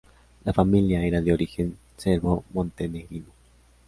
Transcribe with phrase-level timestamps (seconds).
[0.45, 3.27] La familia era de origen serbo-montenegrino.